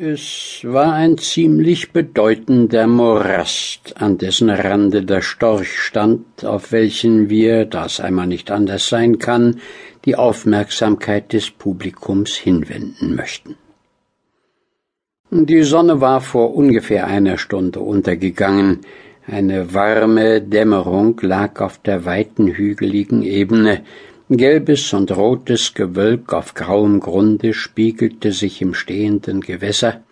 [0.00, 7.64] Es war ein ziemlich bedeutender Morast, an dessen Rande der Storch stand, auf welchen wir,
[7.64, 9.60] da es einmal nicht anders sein kann,
[10.04, 13.56] die Aufmerksamkeit des Publikums hinwenden möchten.
[15.32, 18.82] Die Sonne war vor ungefähr einer Stunde untergegangen,
[19.26, 23.82] eine warme Dämmerung lag auf der weiten hügeligen Ebene,
[24.30, 30.02] Gelbes und rotes Gewölk auf grauem Grunde spiegelte sich im stehenden Gewässer,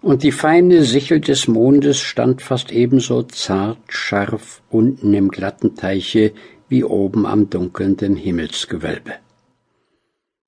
[0.00, 6.32] und die feine Sichel des Mondes stand fast ebenso zart scharf unten im glatten Teiche
[6.70, 9.12] wie oben am dunkelnden Himmelsgewölbe.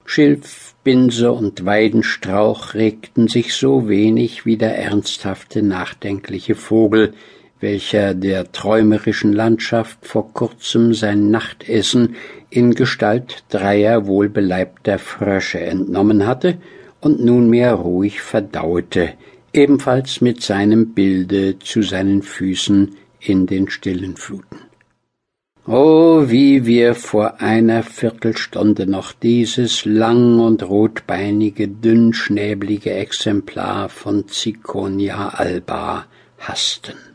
[0.07, 7.13] Schilf, Binse und Weidenstrauch regten sich so wenig wie der ernsthafte, nachdenkliche Vogel,
[7.61, 12.17] welcher der träumerischen Landschaft vor kurzem sein Nachtessen
[12.55, 16.59] in Gestalt dreier wohlbeleibter Frösche entnommen hatte
[17.01, 19.15] und nunmehr ruhig verdauete,
[19.53, 24.61] ebenfalls mit seinem Bilde zu seinen Füßen in den stillen Fluten.
[25.67, 35.29] Oh, wie wir vor einer Viertelstunde noch dieses lang und rotbeinige, dünnschnäbelige Exemplar von Ziconia
[35.29, 36.07] alba
[36.39, 37.14] hassten.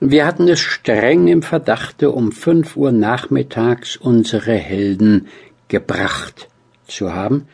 [0.00, 5.26] Wir hatten es streng im Verdachte, um fünf Uhr nachmittags unsere Helden
[5.66, 6.48] gebracht
[6.86, 7.48] zu haben,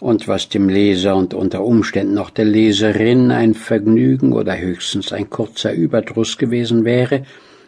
[0.00, 5.28] und was dem Leser und unter Umständen auch der Leserin ein Vergnügen oder höchstens ein
[5.28, 7.26] kurzer Überdruss gewesen wäre,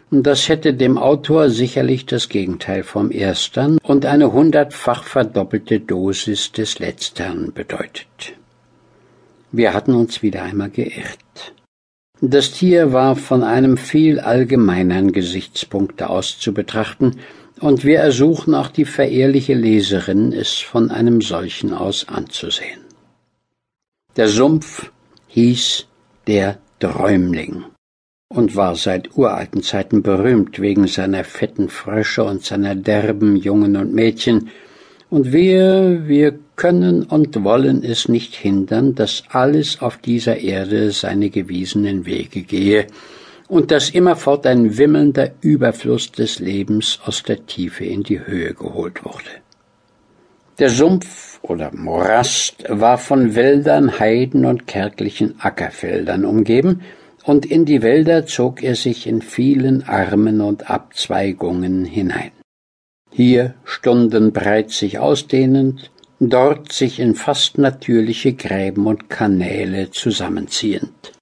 [0.09, 6.79] das hätte dem Autor sicherlich das Gegenteil vom Erstern und eine hundertfach verdoppelte Dosis des
[6.79, 8.33] Letztern bedeutet.
[9.51, 11.53] Wir hatten uns wieder einmal geirrt.
[12.25, 17.17] Das Tier war von einem viel allgemeineren Gesichtspunkte aus zu betrachten,
[17.59, 22.79] und wir ersuchen auch die verehrliche Leserin, es von einem solchen aus anzusehen.
[24.15, 24.89] Der Sumpf
[25.27, 25.85] hieß
[26.25, 27.65] der Träumling
[28.29, 33.93] und war seit uralten Zeiten berühmt wegen seiner fetten Frösche und seiner derben Jungen und
[33.93, 34.49] Mädchen,
[35.13, 41.29] und wir, wir können und wollen es nicht hindern, dass alles auf dieser Erde seine
[41.29, 42.87] gewiesenen Wege gehe
[43.47, 49.05] und dass immerfort ein wimmelnder Überfluss des Lebens aus der Tiefe in die Höhe geholt
[49.05, 49.29] wurde.
[50.57, 56.81] Der Sumpf oder Morast war von Wäldern, Heiden und kärglichen Ackerfeldern umgeben,
[57.23, 62.31] und in die Wälder zog er sich in vielen Armen und Abzweigungen hinein
[63.13, 71.13] hier stundenbreit sich ausdehnend, dort sich in fast natürliche Gräben und Kanäle zusammenziehend.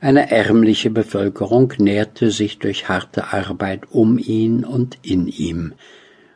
[0.00, 5.72] Eine ärmliche Bevölkerung nährte sich durch harte Arbeit um ihn und in ihm.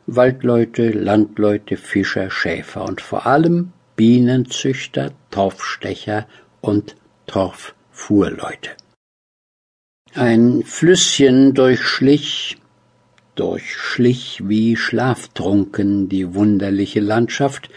[0.06, 6.26] Waldleute, Landleute, Fischer, Schäfer und vor allem Bienenzüchter, Torfstecher
[6.62, 6.96] und
[7.26, 8.70] Torffuhrleute.
[10.14, 12.56] Ein Flüsschen durchschlich,
[13.40, 17.70] durchschlich wie schlaftrunken die wunderliche Landschaft,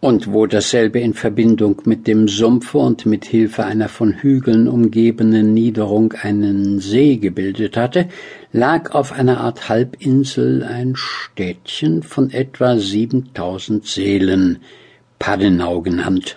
[0.00, 5.54] und wo dasselbe in Verbindung mit dem Sumpfe und mit Hilfe einer von Hügeln umgebenen
[5.54, 8.08] Niederung einen See gebildet hatte,
[8.52, 14.58] lag auf einer Art Halbinsel ein Städtchen von etwa siebentausend Seelen,
[15.18, 16.36] Padenau genannt,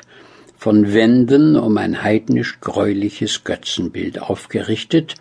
[0.58, 5.16] von Wänden um ein heidnisch greuliches Götzenbild aufgerichtet,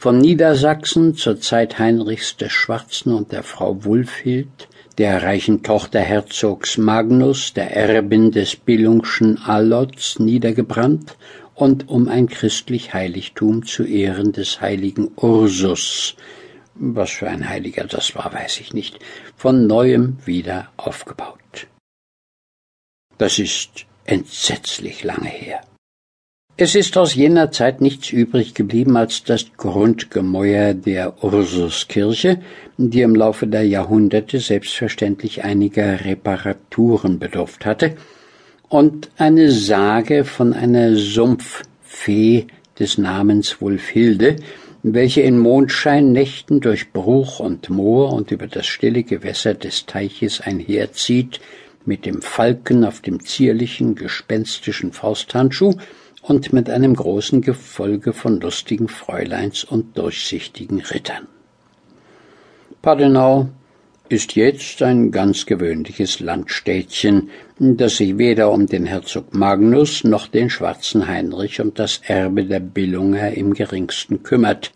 [0.00, 4.66] von Niedersachsen zur Zeit Heinrichs des Schwarzen und der Frau Wulfhild,
[4.96, 11.18] der reichen Tochter Herzogs Magnus, der Erbin des Billungschen Allots, niedergebrannt
[11.54, 16.16] und um ein christlich Heiligtum zu Ehren des heiligen Ursus,
[16.76, 19.00] was für ein Heiliger das war, weiß ich nicht,
[19.36, 21.66] von neuem wieder aufgebaut.
[23.18, 25.60] Das ist entsetzlich lange her.
[26.62, 32.42] Es ist aus jener Zeit nichts übrig geblieben als das Grundgemäuer der Ursuskirche,
[32.76, 37.96] die im Laufe der Jahrhunderte selbstverständlich einiger Reparaturen bedurft hatte,
[38.68, 42.46] und eine Sage von einer Sumpffee
[42.78, 44.36] des Namens Wulfhilde,
[44.82, 51.40] welche in Mondscheinnächten durch Bruch und Moor und über das stille Gewässer des Teiches einherzieht,
[51.86, 55.72] mit dem Falken auf dem zierlichen, gespenstischen Fausthandschuh
[56.22, 61.26] und mit einem großen Gefolge von lustigen Fräuleins und durchsichtigen Rittern.
[62.82, 63.48] Padenau
[64.08, 70.50] ist jetzt ein ganz gewöhnliches Landstädtchen, das sich weder um den Herzog Magnus noch den
[70.50, 74.72] schwarzen Heinrich und das Erbe der Billunger im geringsten kümmert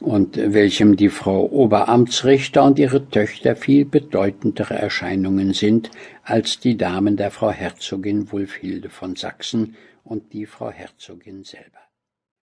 [0.00, 5.90] und welchem die Frau Oberamtsrichter und ihre Töchter viel bedeutendere Erscheinungen sind
[6.24, 11.80] als die Damen der Frau Herzogin Wulfhilde von Sachsen und die Frau Herzogin selber.